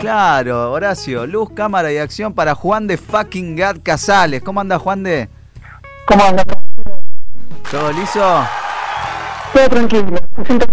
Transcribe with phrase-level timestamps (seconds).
[0.00, 4.42] Claro, Horacio, luz, cámara y acción para Juan de fucking Gad Casales.
[4.42, 5.28] ¿Cómo anda Juan de?
[6.06, 6.42] ¿Cómo anda?
[7.70, 8.44] ¿Todo liso?
[9.52, 10.18] Todo tranquilo.
[10.36, 10.66] Me siento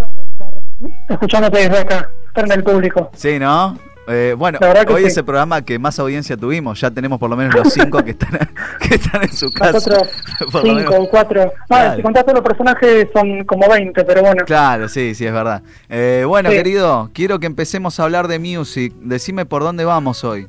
[1.08, 3.10] escuchándote desde acá, estar en el público.
[3.14, 3.78] Sí, ¿no?
[4.06, 4.58] Eh, bueno,
[4.88, 5.06] hoy sí.
[5.08, 6.80] es el programa que más audiencia tuvimos.
[6.80, 8.38] Ya tenemos por lo menos los cinco que están,
[8.80, 9.72] que están en su casa.
[9.72, 10.08] Nosotros
[10.62, 11.52] cinco cuatro.
[11.62, 11.96] Ah, Claro.
[11.96, 14.44] si contás todos los personajes son como 20, pero bueno.
[14.44, 15.62] Claro, sí, sí, es verdad.
[15.88, 16.56] Eh, bueno, Sí.
[16.56, 18.92] querido, quiero que empecemos a hablar de music.
[19.00, 20.48] Decime por dónde vamos hoy.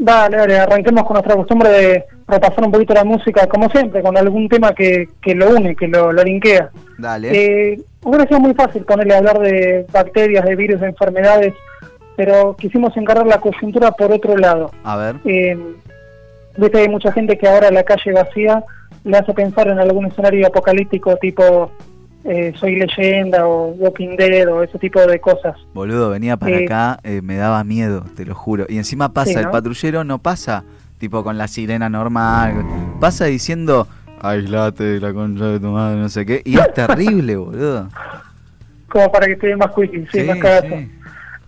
[0.00, 4.16] Dale, dale, arranquemos con nuestra costumbre de repasar un poquito la música, como siempre, con
[4.16, 6.70] algún tema que, que lo une, que lo, lo linkea.
[6.98, 7.30] Dale.
[7.72, 11.52] Eh, hubiera sido muy fácil ponerle a hablar de bacterias, de virus, de enfermedades,
[12.18, 14.72] pero quisimos encargar la coyuntura por otro lado.
[14.82, 15.16] A ver.
[15.24, 15.56] Eh,
[16.56, 18.64] Viste, hay mucha gente que ahora la calle vacía
[19.04, 21.70] le hace pensar en algún escenario apocalíptico tipo
[22.24, 25.54] eh, Soy leyenda o Walking Dead o ese tipo de cosas.
[25.72, 28.66] Boludo, venía para Eh, acá, eh, me daba miedo, te lo juro.
[28.68, 29.40] Y encima pasa, Sí, ¿no?
[29.42, 30.64] el patrullero no pasa,
[30.98, 32.66] tipo con la sirena normal.
[32.98, 33.86] Pasa diciendo,
[34.20, 36.42] aislate la concha de tu madre, no sé qué.
[36.44, 37.88] Y es terrible, boludo.
[38.88, 40.74] Como para que esté más quickie, sí, Sí, más cagazo.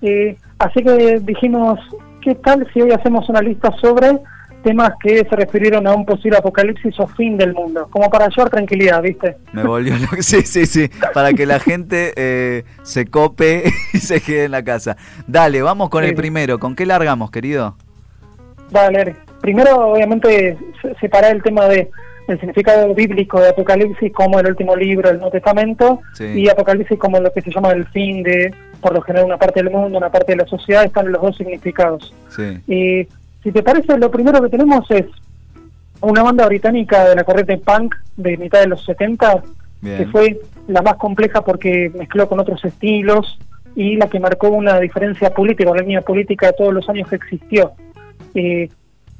[0.00, 0.36] sí.
[0.61, 1.78] Así que dijimos,
[2.22, 4.19] ¿qué tal si hoy hacemos una lista sobre
[4.62, 7.89] temas que se refirieron a un posible apocalipsis o fin del mundo?
[7.91, 9.38] Como para llevar tranquilidad, ¿viste?
[9.55, 10.16] Me volvió loco.
[10.20, 10.91] Sí, sí, sí.
[11.14, 14.97] Para que la gente eh, se cope y se quede en la casa.
[15.27, 16.11] Dale, vamos con Sí.
[16.11, 16.58] el primero.
[16.58, 17.77] ¿Con qué largamos, querido?
[18.70, 19.16] Dale.
[19.41, 21.91] Primero, obviamente, se- separar el tema de
[22.31, 26.25] el significado bíblico de Apocalipsis como el último libro del Nuevo Testamento Sí.
[26.25, 29.62] y Apocalipsis como lo que se llama el fin de, por lo general, una parte
[29.62, 32.15] del mundo, una parte de la sociedad, están los dos significados.
[32.28, 32.59] Sí.
[32.66, 33.09] Y
[33.43, 35.06] si te parece, lo primero que tenemos es
[36.00, 39.43] una banda británica de la corriente punk de mitad de los 70,
[39.83, 43.38] que fue la más compleja porque mezcló con otros estilos
[43.75, 47.16] y la que marcó una diferencia política, una línea política de todos los años que
[47.16, 47.72] existió.
[48.34, 48.69] Eh,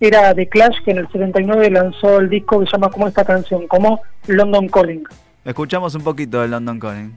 [0.01, 3.25] era The Clash, que en el 79 lanzó el disco que se llama como esta
[3.25, 5.05] canción, como London Calling.
[5.45, 7.17] Escuchamos un poquito de London Calling.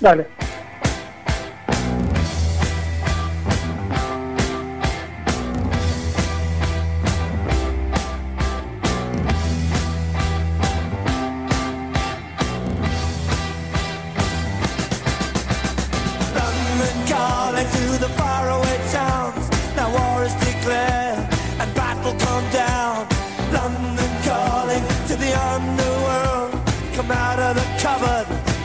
[0.00, 0.26] Dale.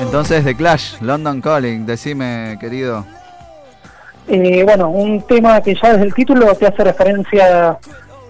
[0.00, 1.86] Entonces, The Clash, London Calling.
[1.86, 3.04] Decime, querido.
[4.28, 7.78] Eh, bueno, un tema que ya desde el título te hace referencia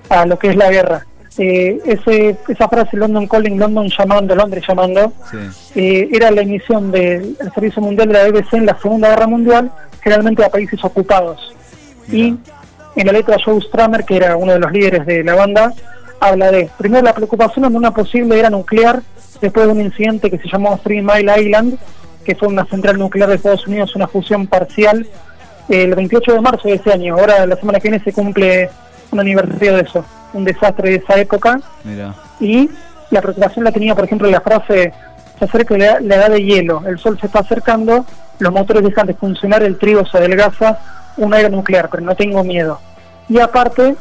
[0.09, 1.07] a lo que es la guerra.
[1.39, 5.39] Eh, ese, esa frase London Calling, London llamando, Londres llamando, Sí.
[5.77, 9.27] eh, era la emisión del el Servicio Mundial de la BBC en la Segunda Guerra
[9.27, 9.71] Mundial,
[10.03, 11.55] generalmente a países ocupados.
[12.11, 12.37] Y
[12.97, 15.73] en la letra Joe Stramer, que era uno de los líderes de la banda,
[16.19, 19.01] habla de, primero, la preocupación de una posible era nuclear
[19.41, 21.79] después de un incidente que se llamó Three Mile Island,
[22.25, 25.07] que fue una central nuclear de Estados Unidos, una fusión parcial,
[25.69, 27.15] el 28 de marzo de ese año.
[27.15, 28.71] Ahora, la semana que viene, se cumple
[29.11, 32.15] un aniversario de eso, un desastre de esa época Mira.
[32.39, 32.71] y
[33.11, 34.93] la preocupación la tenía, por ejemplo, la frase,
[35.39, 38.05] se acerca la, la edad de hielo, el sol se está acercando,
[38.39, 40.79] los motores dejan de funcionar, el trigo se adelgaza,
[41.17, 42.81] una era nuclear, pero no tengo miedo.
[43.29, 43.97] Y aparte,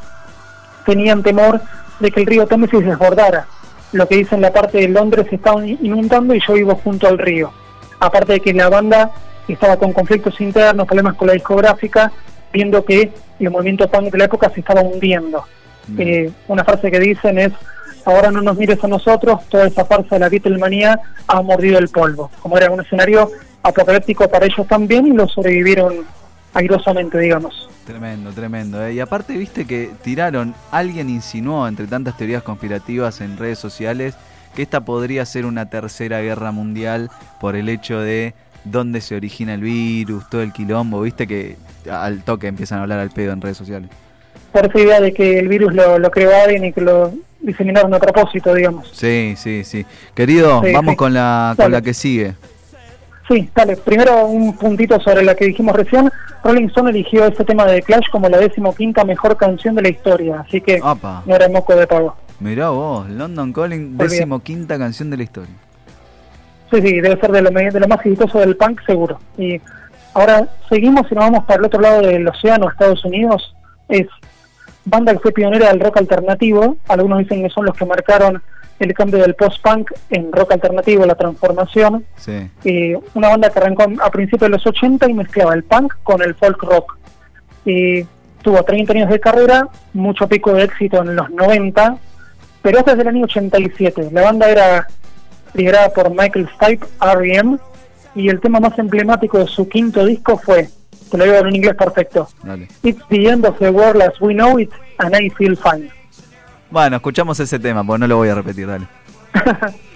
[0.85, 1.61] tenían temor
[1.99, 3.47] de que el río Támesis desbordara.
[3.91, 7.07] Lo que dice en la parte de Londres se estaba inundando y yo vivo junto
[7.07, 7.51] al río.
[7.99, 9.11] Aparte de que la banda
[9.47, 12.11] estaba con conflictos internos, problemas con la discográfica,
[12.53, 15.43] viendo que el movimiento punk de la época se estaba hundiendo.
[15.97, 17.51] Eh, una frase que dicen es
[18.05, 21.89] ahora no nos mires a nosotros, toda esa farsa de la Beatlemanía ha mordido el
[21.89, 22.31] polvo.
[22.41, 23.31] Como era un escenario
[23.63, 26.05] apocalíptico para ellos también y lo sobrevivieron
[26.53, 27.69] airosamente, digamos.
[27.85, 28.85] Tremendo, tremendo.
[28.85, 28.93] ¿eh?
[28.93, 34.15] Y aparte, viste que tiraron, alguien insinuó entre tantas teorías conspirativas en redes sociales
[34.55, 37.09] que esta podría ser una tercera guerra mundial
[37.39, 41.55] por el hecho de dónde se origina el virus, todo el quilombo, viste que
[41.89, 43.89] al toque empiezan a hablar al pedo en redes sociales.
[44.51, 47.93] Por esa idea de que el virus lo, lo creó alguien y que lo diseminaron
[47.93, 48.89] a propósito, digamos.
[48.93, 49.85] Sí, sí, sí.
[50.13, 50.97] Querido, Sí, vamos sí.
[50.97, 52.33] con la con la que sigue.
[53.27, 53.77] Sí, dale.
[53.77, 56.09] Primero un puntito sobre la que dijimos recién.
[56.43, 60.45] Rolling Stone eligió este tema de Clash como la decimoquinta mejor canción de la historia,
[60.47, 61.23] así que Apa.
[61.25, 62.15] no era moco de pago.
[62.39, 64.09] Mirá vos, London Calling, bien.
[64.09, 65.53] décimo quinta canción de la historia.
[66.71, 69.19] Sí, sí, debe ser de lo, de lo más exitoso del punk, seguro.
[69.37, 69.59] Y
[70.13, 73.55] ahora seguimos y nos vamos para el otro lado del océano, Estados Unidos.
[73.89, 74.07] Es
[74.85, 76.77] banda que fue pionera del rock alternativo.
[76.87, 78.41] Algunos dicen que son los que marcaron
[78.79, 82.05] el cambio del post-punk en rock alternativo, la transformación.
[82.15, 82.49] Sí.
[82.63, 86.21] y una banda que arrancó a principios de los 80 y mezclaba el punk con
[86.21, 86.97] el folk rock.
[88.41, 91.97] Tuvo 30 años de carrera, mucho pico de éxito en los 90,
[92.61, 94.09] pero hasta el año 87.
[94.11, 94.87] La banda era
[95.53, 97.57] liderada por Michael Stipe, R.E.M.,
[98.15, 100.67] y el tema más emblemático de su quinto disco fue,
[101.11, 102.67] te lo digo en inglés perfecto, Dale.
[102.81, 105.91] It's the end of the world as we know it, and I feel fine.
[106.71, 108.87] Bueno, escuchamos ese tema, porque no lo voy a repetir, dale.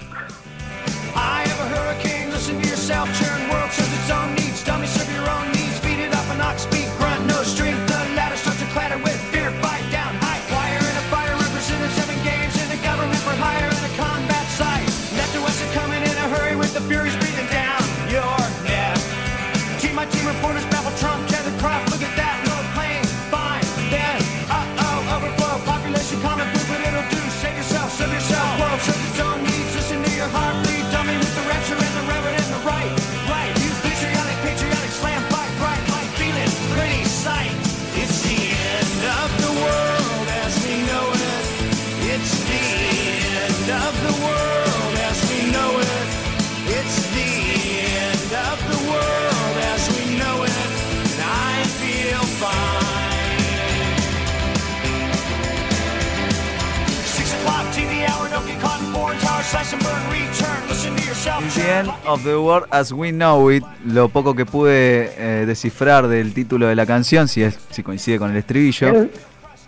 [61.24, 66.08] The End of the World as We Know It, lo poco que pude eh, descifrar
[66.10, 68.88] del título de la canción, si, es, si coincide con el estribillo.
[68.90, 69.10] Eh,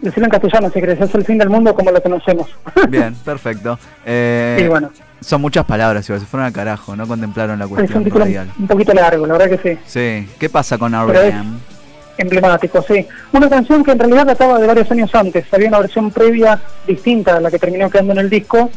[0.02, 2.50] Decirlo en castellano, si querés, es el fin del mundo como lo conocemos.
[2.90, 3.80] Bien, perfecto.
[4.06, 4.92] Eh, Y bueno,
[5.22, 8.26] Son muchas palabras, igual, se fueron al carajo, no contemplaron la es un cuestión título
[8.26, 8.52] radial.
[8.60, 9.80] un poquito largo, la verdad que sí.
[9.86, 11.58] Sí, ¿qué pasa con R.E.M.?
[12.18, 13.06] emblemático, sí.
[13.34, 15.46] Una canción que en realidad databa de varios años antes.
[15.54, 18.70] Había una versión previa distinta a la que terminó quedando en el disco,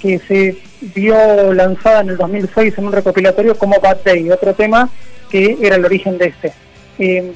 [0.00, 0.58] que se
[0.94, 4.88] vio lanzada en el 2006 en un recopilatorio como Bad Day, otro tema
[5.30, 6.52] que era el origen de este.
[6.98, 7.32] Eh,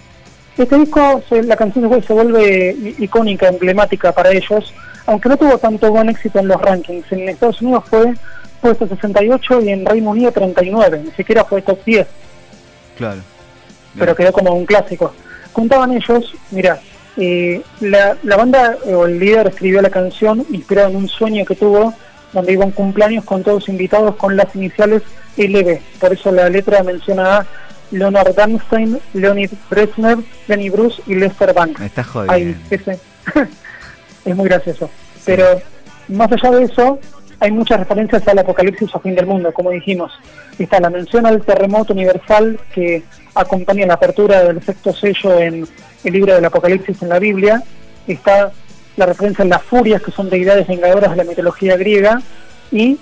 [0.57, 4.73] este disco, la canción después se vuelve icónica, emblemática para ellos,
[5.07, 7.11] aunque no tuvo tanto buen éxito en los rankings.
[7.13, 8.15] En Estados Unidos fue
[8.61, 12.07] puesto 68 y en Reino Unido 39, ni siquiera fue top 10
[12.97, 13.21] Claro.
[13.99, 15.13] pero quedó como un clásico.
[15.53, 16.81] Contaban ellos, mira,
[17.17, 21.55] eh, la, la banda o el líder escribió la canción inspirado en un sueño que
[21.57, 21.95] tuvo
[22.35, 25.03] donde iba un cumpleaños con todos invitados con las iniciales
[25.39, 25.79] LB.
[25.99, 27.47] Por eso la letra menciona a
[27.91, 31.81] Leonard Bernstein, Leonid Brezhnev, Lenny Bruce y Lester Banks.
[31.81, 32.59] Me estás Ahí, jodiendo.
[32.71, 32.99] ese.
[34.25, 34.91] es muy gracioso.
[35.25, 35.47] Pero
[36.09, 36.99] más allá de eso,
[37.41, 40.13] hay muchas referencias al apocalipsis o fin del mundo, como dijimos.
[40.59, 43.03] Está la mención al terremoto universal que
[43.35, 45.67] acompaña la apertura del sexto sello en
[46.05, 47.63] el libro del apocalipsis en la Biblia.
[48.07, 48.53] Está
[48.97, 52.21] la referencia a las furias, que son deidades vengadoras de la mitología griega.
[52.71, 52.99] Y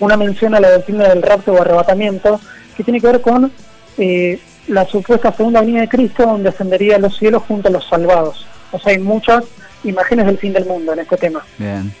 [0.00, 2.40] una mención a la doctrina del rapto o arrebatamiento,
[2.76, 3.50] que tiene que ver con
[3.98, 4.38] eh,
[4.68, 8.46] la supuesta segunda venida de Cristo, donde ascendería a los cielos junto a los salvados.
[8.70, 9.44] O sea, hay muchas
[9.84, 11.42] imágenes del fin del mundo en este tema.
[11.56, 11.92] Bien.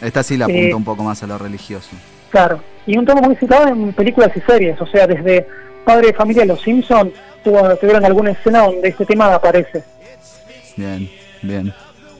[0.00, 1.90] Esta sí la Eh, apunta un poco más a lo religioso.
[2.30, 2.60] Claro.
[2.86, 5.46] Y un tema muy citado en películas y series, o sea, desde
[5.84, 7.12] Padre de Familia Los Simpsons
[7.42, 9.82] tuvieron alguna escena donde este tema aparece.
[10.76, 11.10] Bien,
[11.42, 11.72] bien.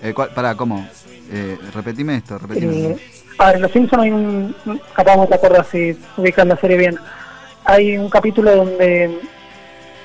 [0.02, 0.87] Eh, ¿cuál- pará, ¿cómo?
[1.31, 2.73] Eh, repetime esto, repetime.
[2.90, 2.97] Eh,
[3.38, 4.55] a ver, en Los Simpsons hay un.
[4.95, 6.99] Capaz no te acuerdas si ubicas la serie bien.
[7.64, 9.19] Hay un capítulo donde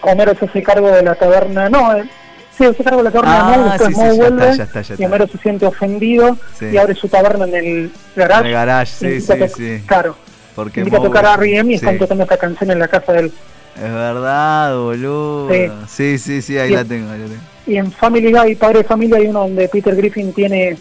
[0.01, 1.69] Homero se hace cargo de la taberna.
[1.69, 2.03] No, eh,
[2.51, 4.43] sí, se hace cargo de la taberna Ah, de Moe, después sí, Moe ya vuelve
[4.49, 5.05] está, ya está, ya y está.
[5.05, 8.41] Homero se siente ofendido y abre su taberna en el garage.
[8.41, 9.83] En el garage, sí, sí, sí.
[9.87, 10.15] Claro,
[10.55, 11.71] Porque invita a Moe- tocar a R.E.M.
[11.71, 13.33] y están tocando esta canción en la casa de él.
[13.75, 15.49] Es verdad, boludo.
[15.51, 15.67] Sí.
[15.87, 17.41] Sí, sí, sí, ahí la tengo, ahí la tengo.
[17.65, 20.77] Y en Family Guy, Padre de Familia, hay uno donde Peter Griffin tiene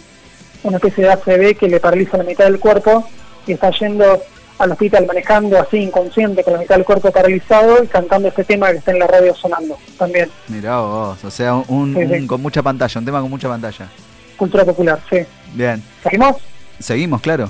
[0.62, 3.08] una especie de ACV que le paraliza la mitad del cuerpo
[3.46, 4.20] y está yendo
[4.58, 8.70] al hospital manejando así inconsciente con la mitad del cuerpo paralizado y cantando este tema
[8.70, 10.28] que está en la radio sonando también.
[10.49, 12.20] Mirá vos, o sea, un, Sí, sí.
[12.20, 13.88] un- con mucha pantalla, un tema con mucha pantalla.
[14.37, 15.18] Cultura popular, sí.
[15.54, 16.37] Bien, ¿Seguimos?
[16.78, 17.49] seguimos, claro.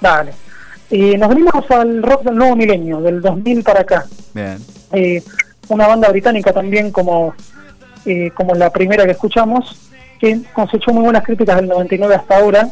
[0.00, 0.32] Dale.
[0.90, 4.06] Y nos venimos al rock del nuevo milenio, del 2000 para acá.
[4.34, 4.58] Bien,
[4.92, 5.22] Eh,
[5.68, 7.34] una banda británica también como,
[8.04, 12.68] eh, como la primera que escuchamos, que cosechó muy buenas críticas del 99 hasta ahora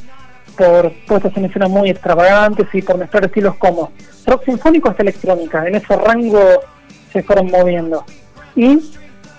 [0.57, 3.93] por puestas en escena muy extravagantes y por mezclar estilos como
[4.27, 5.67] rock sinfónico hasta electrónica.
[5.67, 6.41] En ese rango
[7.13, 8.05] se fueron moviendo.
[8.57, 8.81] Y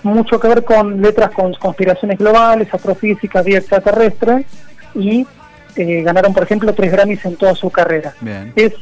[0.02, 4.46] mucho que ver con letras con conspiraciones globales, astrofísica, vida extraterrestre
[4.94, 5.26] y
[5.76, 8.52] eh, ganaron, por ejemplo, tres Grammys en toda su carrera bien.
[8.56, 8.74] es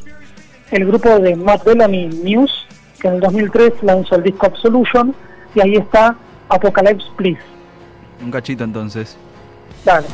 [0.71, 2.55] el grupo de Matt Bellamy Muse,
[3.01, 5.15] que en el 2003 lanzó el disco Absolution,
[5.55, 6.17] y ahí está
[6.49, 7.41] Apocalypse Please.
[8.23, 9.17] Un cachito entonces.
[9.85, 10.07] Dale.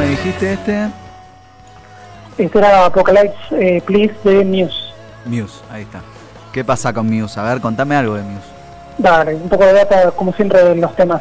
[0.00, 0.88] Me dijiste este?
[2.38, 4.94] Este era Apocalypse eh, Please de Muse.
[5.26, 6.00] Muse, ahí está.
[6.52, 7.38] ¿Qué pasa con Muse?
[7.38, 8.46] A ver, contame algo de Muse.
[8.96, 11.20] Dale, un poco de data, como siempre, de los temas.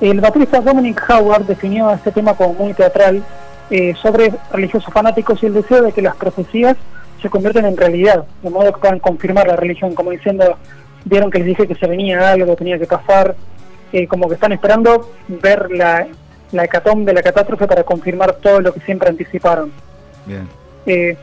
[0.00, 3.24] El baterista Dominic Howard definió este tema como muy teatral
[3.70, 6.76] eh, sobre religiosos fanáticos y el deseo de que las profecías
[7.20, 10.56] se convierten en realidad, de modo que puedan confirmar la religión, como diciendo,
[11.04, 13.34] vieron que les dije que se venía algo, tenía que pasar,
[13.92, 16.06] eh, como que están esperando ver la,
[16.52, 19.72] la hecatombe, la catástrofe para confirmar todo lo que siempre anticiparon.
[20.26, 20.48] Bien.
[20.86, 21.16] Eh,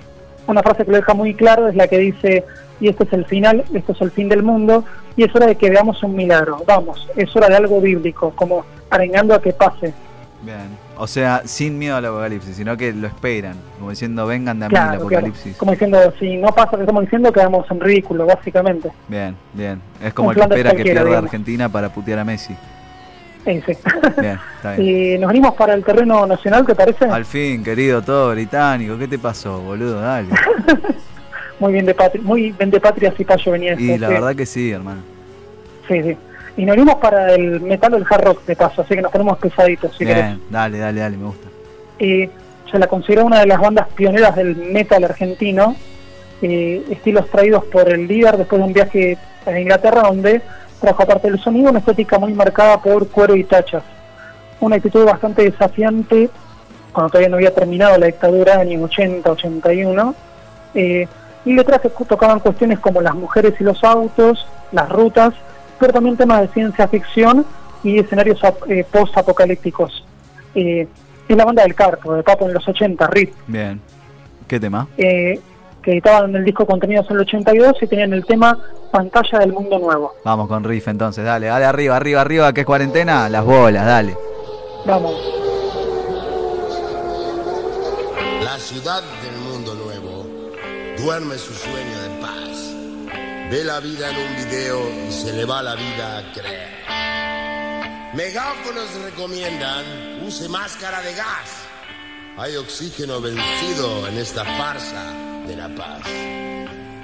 [0.48, 2.46] una frase que lo deja muy claro es la que dice,
[2.80, 4.84] y este es el final, esto es el fin del mundo,
[5.16, 8.66] y es hora de que veamos un milagro, vamos, es hora de algo bíblico, como
[8.90, 9.94] arengando a que pase.
[10.42, 10.78] Bien.
[10.98, 13.56] O sea, sin miedo al apocalipsis, sino que lo esperan.
[13.78, 15.04] Como diciendo, vengan de a mí el Claro, claro.
[15.04, 15.58] apocalipsis.
[15.58, 18.90] Como diciendo, si no pasa lo que estamos diciendo, quedamos en ridículo, básicamente.
[19.08, 19.82] Bien, bien.
[20.02, 21.26] Es como Un el que espera que pierda digamos.
[21.26, 22.56] Argentina para putear a Messi.
[23.46, 23.78] Ese.
[24.20, 25.16] Bien, está bien.
[25.16, 27.06] y nos venimos para el terreno nacional, ¿te parece?
[27.06, 28.98] Al fin, querido, todo británico.
[28.98, 30.02] ¿Qué te pasó, boludo?
[30.02, 30.30] Dale.
[31.60, 34.14] Muy bien de patria, muy bien de patria y payo venía Y la sí.
[34.14, 35.02] verdad que sí, hermano.
[35.90, 36.18] Sí, sí.
[36.56, 39.12] Y nos venimos para el metal o el hard rock, de paso, así que nos
[39.12, 40.24] ponemos pesaditos, si querés.
[40.24, 41.48] Bien, dale, dale, dale, me gusta.
[42.00, 42.30] eh,
[42.72, 45.76] se la considera una de las bandas pioneras del metal argentino,
[46.42, 50.42] eh, estilos traídos por el líder después de un viaje a Inglaterra donde
[50.80, 53.84] trajo aparte del sonido una estética muy marcada por cuero y tachas.
[54.60, 56.30] Una actitud bastante desafiante
[56.92, 60.16] cuando todavía no había terminado la dictadura, años 80, 81,
[60.74, 61.08] eh,
[61.46, 65.34] y letras que tocaban cuestiones como las mujeres y los autos, las rutas,
[65.80, 67.46] pero también temas de ciencia ficción
[67.84, 70.04] y escenarios ap- eh, post-apocalípticos.
[70.56, 70.88] Eh,
[71.28, 73.80] es la banda del Carpo, de Papo en los 80, RIP, Bien.
[74.48, 74.88] ¿Qué tema?
[74.98, 75.40] eh,
[75.90, 78.56] que editaban el disco Contenidos en el 82 y tenían el tema
[78.92, 80.14] Pantalla del Mundo Nuevo.
[80.24, 84.16] Vamos con Riff entonces, dale, dale arriba, arriba, arriba, que es cuarentena, las bolas, dale.
[84.86, 85.16] Vamos.
[88.44, 90.28] La ciudad del mundo nuevo
[91.04, 93.50] duerme su sueño de paz.
[93.50, 96.70] Ve la vida en un video y se le va la vida a creer.
[98.14, 99.86] Megáfonos recomiendan
[100.24, 101.66] use máscara de gas.
[102.38, 106.02] Hay oxígeno vencido en esta farsa de la paz.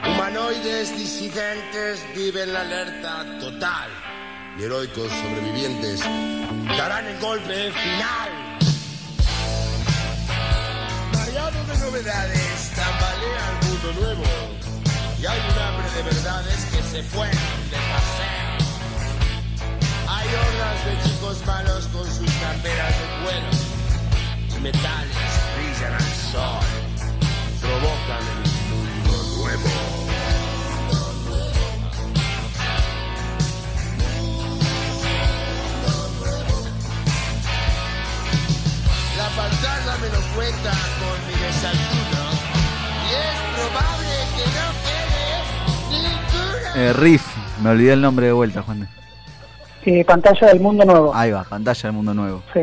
[0.08, 3.90] Humanoides disidentes viven la alerta total
[4.58, 6.00] y heroicos sobrevivientes
[6.78, 8.30] darán el golpe final.
[11.14, 14.24] Mareado de novedades, tambalea el mundo nuevo.
[15.22, 18.46] Y hay un hambre de verdades que se fueron de paseo.
[20.86, 23.52] de chicos malos con sus camperas de cuero.
[24.56, 26.85] Y metales brillan al sol.
[27.86, 29.70] Provocan el mundo nuevo.
[39.18, 42.24] La pantalla me lo cuenta con mi desayuno.
[43.04, 45.30] Y es probable que no quede
[45.92, 46.90] ninguna.
[46.90, 47.26] Eh, Riff,
[47.62, 48.90] me olvidé el nombre de vuelta, Juan.
[49.86, 51.14] Eh, pantalla del mundo nuevo.
[51.14, 52.42] Ahí va, pantalla del mundo nuevo.
[52.52, 52.62] Sí.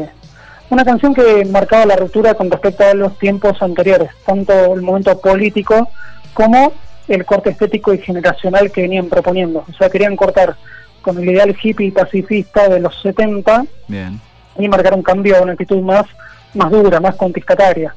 [0.72, 5.20] Una canción que marcaba la ruptura con respecto a los tiempos anteriores, tanto el momento
[5.20, 5.90] político
[6.32, 6.72] como
[7.08, 9.66] el corte estético y generacional que venían proponiendo.
[9.68, 10.56] O sea, querían cortar
[11.02, 14.18] con el ideal hippie y pacifista de los 70 Bien,
[14.56, 16.06] y marcar un cambio a una actitud más,
[16.54, 17.94] más dura, más contestataria.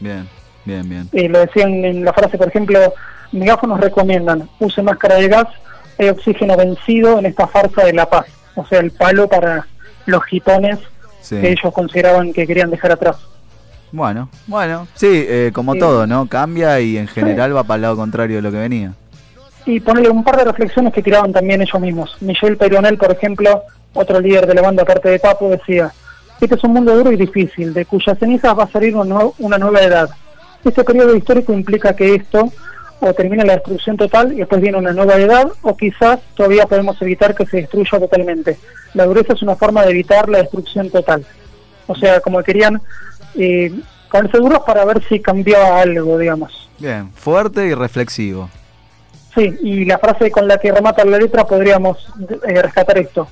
[0.00, 0.28] bien,
[0.64, 1.08] bien, bien.
[1.12, 2.94] Eh, lo decían en la frase, por ejemplo,
[3.30, 5.46] megáfonos recomiendan, use máscara de gas,
[5.96, 8.26] hay oxígeno vencido en esta farsa de la paz.
[8.56, 9.68] O sea, el palo para
[10.06, 10.80] los gitones
[11.28, 11.40] Sí.
[11.40, 13.16] que ellos consideraban que querían dejar atrás.
[13.92, 15.78] Bueno, bueno, sí, eh, como Sí.
[15.80, 16.26] todo, ¿no?
[16.26, 18.92] Cambia y en general va para el lado contrario de lo que venía.
[19.66, 22.16] Y ponerle un par de reflexiones que tiraban también ellos mismos.
[22.20, 23.62] Michel Peyronel, por ejemplo,
[23.94, 25.92] otro líder de la banda aparte de Papo, decía,
[26.40, 29.80] este es un mundo duro y difícil, de cuyas cenizas va a salir una nueva
[29.82, 30.08] edad.
[30.64, 32.52] Este periodo histórico implica que esto
[33.00, 37.00] o termina la destrucción total y después viene una nueva edad, o quizás todavía podemos
[37.02, 38.58] evitar que se destruya totalmente.
[38.94, 41.24] La dureza es una forma de evitar la destrucción total.
[41.86, 42.80] O sea, como querían
[43.36, 43.72] eh,
[44.10, 46.68] ponerse duros para ver si cambiaba algo, digamos.
[46.78, 48.50] Bien, fuerte y reflexivo.
[49.34, 52.08] Sí, y la frase con la que remata la letra podríamos
[52.46, 53.28] eh, rescatar esto.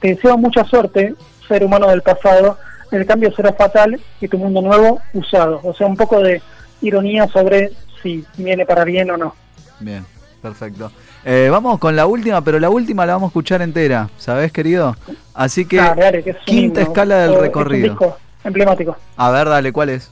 [0.00, 1.14] Te deseo mucha suerte,
[1.46, 2.58] ser humano del pasado,
[2.90, 5.60] el cambio será fatal y tu mundo nuevo usado.
[5.64, 6.40] O sea, un poco de
[6.80, 7.72] ironía sobre
[8.02, 9.34] si viene para bien o no.
[9.80, 10.04] Bien,
[10.42, 10.90] perfecto.
[11.24, 14.96] Eh, vamos con la última, pero la última la vamos a escuchar entera, ¿sabés, querido?
[15.34, 16.92] Así que, Dale, dale, que es un quinta himno.
[16.92, 17.88] escala del es un recorrido.
[17.90, 18.96] disco emblemático.
[19.16, 20.10] A ver, dale, ¿cuál es?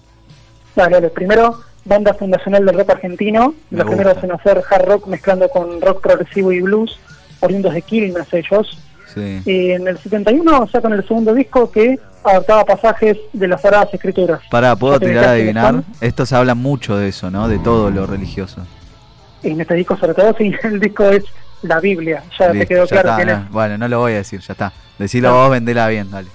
[0.74, 1.08] Dale, dale.
[1.10, 4.02] Primero, banda fundacional del rock argentino, Me los gusta.
[4.12, 6.98] primeros en hacer hard rock mezclando con rock progresivo y blues,
[7.40, 8.78] oriundos de Quilmes ellos.
[9.16, 9.42] Sí.
[9.46, 14.40] Y en el 71 sacan el segundo disco que adaptaba pasajes de las Sagradas Escrituras.
[14.50, 15.82] Pará, ¿puedo tirar a adivinar?
[16.00, 17.48] Estos hablan mucho de eso, ¿no?
[17.48, 18.60] De todo lo religioso.
[19.42, 21.24] En este disco, sobre todo, sí, el disco es
[21.62, 22.22] la Biblia.
[22.38, 23.38] Ya te quedó ya claro está, es.
[23.40, 24.72] no, Bueno, no lo voy a decir, ya está.
[24.98, 25.34] Decilo No.
[25.36, 26.28] vos, vendela bien, dale.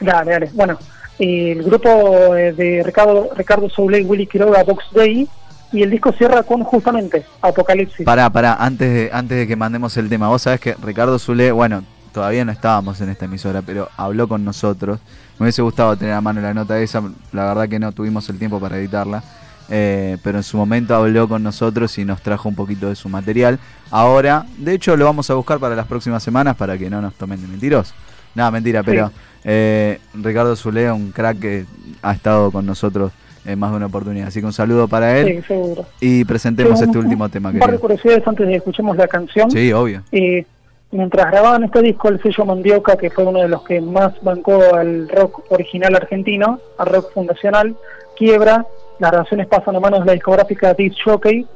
[0.00, 0.50] Dale, dale.
[0.54, 0.78] Bueno,
[1.18, 5.28] el grupo eh, de Ricardo, Ricardo Soule y Willy Quiroga, Box Day,
[5.72, 8.04] y el disco cierra con justamente Apocalipsis.
[8.04, 11.50] Pará, pará, antes de, antes de que mandemos el tema, vos sabés que Ricardo Zule,
[11.52, 11.82] bueno,
[12.12, 15.00] todavía no estábamos en esta emisora, pero habló con nosotros.
[15.38, 18.38] Me hubiese gustado tener a mano la nota esa, la verdad que no tuvimos el
[18.38, 19.22] tiempo para editarla.
[19.68, 23.08] eh, pero en su momento habló con nosotros y nos trajo un poquito de su
[23.08, 23.58] material.
[23.90, 27.14] Ahora, de hecho, lo vamos a buscar para las próximas semanas para que no nos
[27.14, 27.94] tomen de mentirosos.
[28.34, 29.10] Nada, mentira, pero
[29.44, 31.64] eh, Ricardo Zule, un crack que
[32.02, 33.12] ha estado con nosotros
[33.44, 34.28] en más de una oportunidad.
[34.28, 35.84] Así que un saludo para él Sí, seguro.
[36.00, 37.50] y presentemos Sí, un- este último tema.
[37.50, 39.50] Un par de curiosidades antes de escuchemos la canción.
[39.50, 40.02] Sí, obvio.
[40.12, 40.44] Eh,
[40.90, 44.60] mientras grababan este disco, el sello Mandioca, que fue uno de los que más bancó
[44.74, 47.74] al rock original argentino, al rock fundacional,
[48.16, 48.66] quiebra,
[48.98, 51.46] las grabaciones pasan a manos de la discográfica Disc Jockey,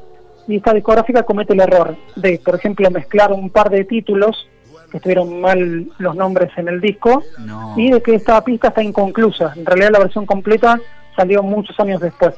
[0.49, 4.49] y esta discográfica comete el error de, por ejemplo, mezclar un par de títulos
[4.91, 7.75] que estuvieron mal los nombres en el disco, No.
[7.77, 9.53] y de que esta pista está inconclusa.
[9.57, 10.79] En realidad la versión completa
[11.17, 12.35] salió muchos años después.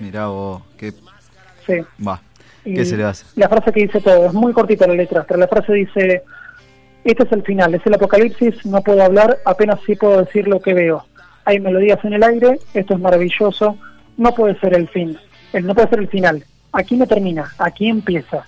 [0.00, 0.92] Mirá vos, que
[1.66, 1.74] Sí.
[2.06, 2.20] va.
[2.64, 3.24] Y ¿Qué se le hace?
[3.36, 6.22] La frase que dice todo, es muy cortita la letra, pero la frase dice,
[7.04, 10.60] este es el final, es el apocalipsis, no puedo hablar, apenas sí puedo decir lo
[10.60, 11.04] que veo.
[11.44, 13.76] Hay melodías en el aire, esto es maravilloso,
[14.16, 15.18] no puede ser el fin,
[15.52, 16.44] el, no puede ser el final.
[16.72, 18.44] Aquí no termina, aquí empieza.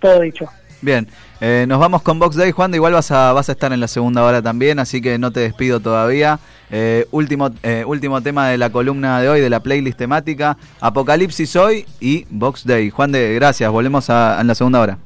[0.00, 0.46] Todo dicho.
[0.82, 1.06] Bien,
[1.42, 2.70] eh, nos vamos con Box Day, Juan.
[2.70, 5.30] de Igual vas a, vas a estar en la segunda hora también, así que no
[5.30, 6.38] te despido todavía.
[6.70, 11.54] Eh, último, eh, último tema de la columna de hoy, de la playlist temática: Apocalipsis
[11.56, 12.88] hoy y Box Day.
[12.88, 13.70] Juan de, gracias.
[13.70, 14.98] Volvemos a, en la segunda hora.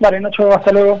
[0.00, 1.00] Dale, Nacho, hasta luego.